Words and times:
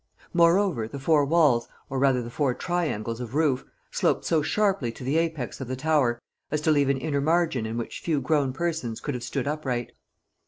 Moreover, 0.33 0.87
the 0.87 0.97
four 0.97 1.25
walls, 1.25 1.67
or 1.87 1.99
rather 1.99 2.23
the 2.23 2.31
four 2.31 2.55
triangles 2.55 3.19
of 3.19 3.35
roof, 3.35 3.63
sloped 3.91 4.25
so 4.25 4.41
sharply 4.41 4.91
to 4.91 5.03
the 5.03 5.15
apex 5.19 5.61
of 5.61 5.67
the 5.67 5.75
tower 5.75 6.19
as 6.49 6.59
to 6.61 6.71
leave 6.71 6.89
an 6.89 6.97
inner 6.97 7.21
margin 7.21 7.67
in 7.67 7.77
which 7.77 7.99
few 7.99 8.19
grown 8.19 8.51
persons 8.51 8.99
could 8.99 9.13
have 9.13 9.23
stood 9.23 9.47
upright. 9.47 9.91